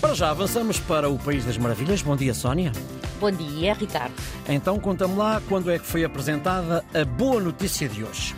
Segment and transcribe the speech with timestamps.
[0.00, 2.02] Para já avançamos para o País das Maravilhas.
[2.02, 2.72] Bom dia, Sónia.
[3.20, 4.14] Bom dia, Ricardo.
[4.48, 8.34] Então conta-me lá quando é que foi apresentada a boa notícia de hoje.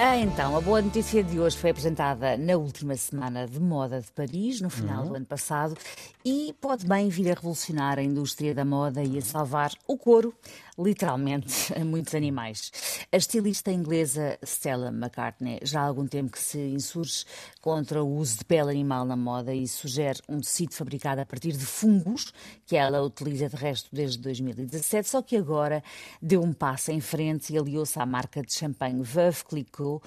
[0.00, 4.12] Ah, então, a boa notícia de hoje foi apresentada na última semana de moda de
[4.12, 5.08] Paris, no final uhum.
[5.08, 5.76] do ano passado,
[6.24, 10.32] e pode bem vir a revolucionar a indústria da moda e a salvar o couro,
[10.78, 12.70] literalmente, a muitos animais.
[13.10, 17.24] A estilista inglesa Stella McCartney já há algum tempo que se insurge
[17.60, 21.52] contra o uso de pele animal na moda e sugere um tecido fabricado a partir
[21.52, 22.32] de fungos,
[22.64, 25.82] que ela utiliza de resto desde 2017, só que agora
[26.22, 30.02] deu um passo em frente e aliou-se à marca de champanhe Veuve Clicquot uh,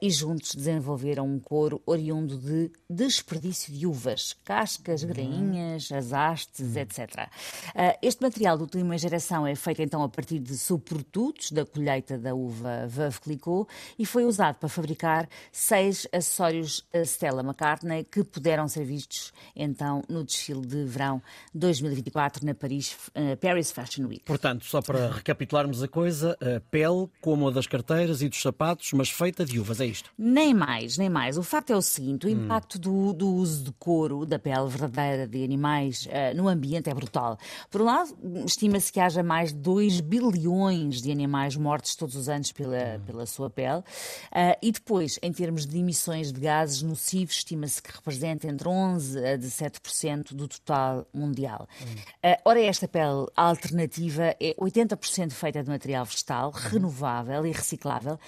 [0.00, 5.08] e juntos desenvolveram um couro oriundo de desperdício de uvas, cascas, uhum.
[5.08, 7.28] grainhas, as hastes, etc.
[7.74, 12.18] Uh, este material de última geração é feito então a partir de subprodutos da colheita
[12.18, 13.68] da uva Veuve Clicquot
[13.98, 20.24] e foi usado para fabricar seis acessórios Stella McCartney que puderam ser vistos então no
[20.24, 21.22] desfile de verão
[21.54, 24.24] 2024 na Paris, uh, Paris Fashion Week.
[24.24, 28.92] Portanto, só para recapitularmos a coisa, a pele como a das carteiras e dos sapatos,
[28.92, 30.10] mas feita de uvas, é isto?
[30.18, 31.36] Nem mais, nem mais.
[31.36, 32.32] O facto é o seguinte: o hum.
[32.32, 36.94] impacto do, do, uso de couro, da pele verdadeira de animais uh, no ambiente é
[36.94, 37.38] brutal.
[37.70, 42.28] Por um lado, estima-se que haja mais de 2 bilhões de animais mortos todos os
[42.28, 43.00] anos pela, hum.
[43.06, 43.78] pela sua pele.
[43.78, 49.18] Uh, e depois, em termos de emissões de gases nocivos, estima-se que representa entre 11
[49.18, 51.68] a 17% do total mundial.
[51.80, 52.30] Hum.
[52.30, 56.70] Uh, ora, esta pele alternativa é 80% feita de material vegetal, uhum.
[56.70, 58.18] renovável e reciclável,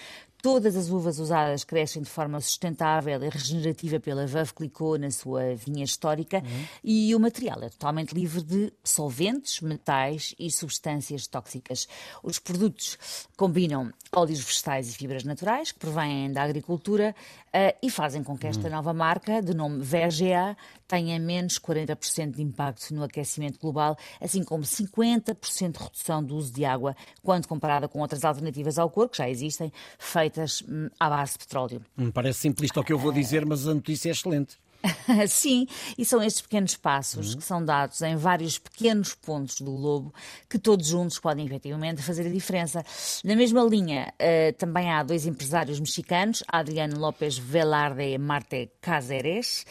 [0.43, 5.55] Todas as uvas usadas crescem de forma sustentável e regenerativa pela Veuve Clicquot na sua
[5.55, 6.67] vinha histórica uhum.
[6.83, 11.87] e o material é totalmente livre de solventes, metais e substâncias tóxicas.
[12.23, 12.97] Os produtos
[13.37, 17.15] combinam óleos vegetais e fibras naturais que provêm da agricultura
[17.49, 18.75] uh, e fazem com que esta uhum.
[18.75, 20.57] nova marca, de nome VGA,
[20.89, 26.53] tenha menos 40% de impacto no aquecimento global, assim como 50% de redução do uso
[26.53, 30.30] de água quando comparada com outras alternativas ao corpo que já existem, feitas
[30.69, 31.83] hum, à base de petróleo.
[31.99, 34.57] Hum, parece simplista o que eu vou dizer, mas a notícia é excelente.
[35.29, 37.39] Sim, e são estes pequenos passos uhum.
[37.39, 40.15] que são dados em vários pequenos pontos do globo
[40.49, 42.85] que todos juntos podem efetivamente fazer a diferença.
[43.25, 49.65] Na mesma linha, uh, também há dois empresários mexicanos, Adriano López Velarde e Marte Cáceres,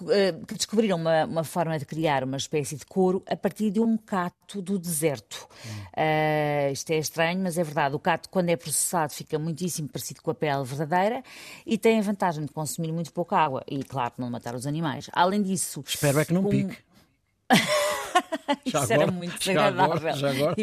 [0.00, 3.80] uh, que descobriram uma, uma, forma de criar uma espécie de couro a partir de
[3.80, 5.48] um cato do deserto.
[5.64, 5.70] Uhum.
[5.72, 7.94] Uh, isto é estranho, mas é verdade.
[7.94, 11.22] O cato, quando é processado, fica muitíssimo parecido com a pele verdadeira
[11.64, 13.62] e tem a vantagem de consumir muito pouca água.
[13.66, 15.08] E, claro, não matar os animais.
[15.12, 15.84] Além disso.
[15.86, 16.48] Espero é que não um...
[16.48, 16.76] pique.
[18.66, 20.00] Isso agora, era muito desagradável.
[20.02, 20.56] Já agora, já agora.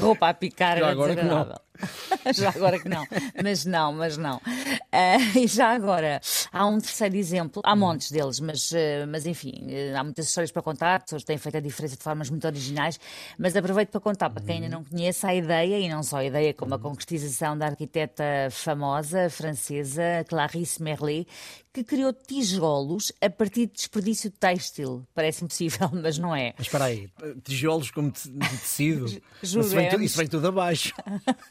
[0.00, 1.60] Roupa a picar já era desagradável.
[2.34, 3.06] já agora que não.
[3.42, 4.36] Mas não, mas não.
[4.36, 6.20] Uh, e já agora,
[6.52, 10.50] há um terceiro exemplo, há montes deles, mas, uh, mas enfim, uh, há muitas histórias
[10.50, 12.98] para contar, pessoas têm feito a diferença de formas muito originais,
[13.38, 16.24] mas aproveito para contar para quem ainda não conhece a ideia, e não só a
[16.24, 21.26] ideia, como a concretização da arquiteta famosa francesa Clarisse Merlet,
[21.72, 25.06] que criou tijolos a partir de desperdício têxtil.
[25.14, 26.52] Parece impossível, mas não é.
[26.58, 27.08] Mas espera aí,
[27.44, 29.06] tijolos como de tecido?
[29.42, 30.92] Isso, vem tudo, isso vem tudo abaixo.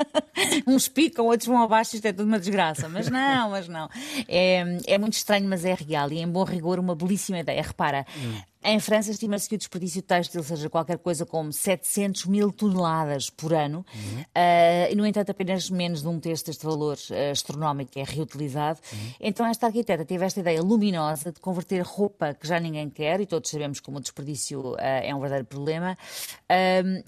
[0.67, 2.89] Uns picam, outros vão abaixo, isto é tudo uma desgraça.
[2.89, 3.89] Mas não, mas não.
[4.27, 6.11] É, é muito estranho, mas é real.
[6.11, 7.61] E em bom rigor, uma belíssima ideia.
[7.61, 8.41] Repara, hum.
[8.61, 13.53] Em França, estima-se que o desperdício têxtil seja qualquer coisa como 700 mil toneladas por
[13.53, 14.21] ano, uhum.
[14.21, 18.79] uh, e, no entanto, apenas menos de um terço deste valor uh, astronómico é reutilizado.
[18.91, 19.13] Uhum.
[19.21, 23.25] Então, esta arquiteta teve esta ideia luminosa de converter roupa que já ninguém quer, e
[23.25, 25.97] todos sabemos como o desperdício uh, é um verdadeiro problema,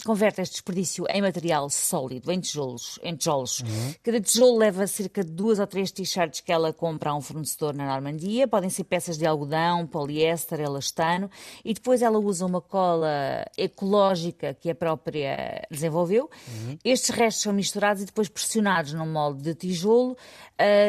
[0.06, 2.98] converte este desperdício em material sólido, em tijolos.
[3.04, 3.60] Em tijolos.
[3.60, 3.94] Uhum.
[4.02, 7.74] Cada tijolo leva cerca de duas ou três t-shirts que ela compra a um fornecedor
[7.74, 8.48] na Normandia.
[8.48, 11.30] Podem ser peças de algodão, poliéster, elastano
[11.64, 16.30] e depois ela usa uma cola ecológica que a própria desenvolveu.
[16.48, 16.78] Uhum.
[16.84, 20.18] Estes restos são misturados e depois pressionados num molde de tijolo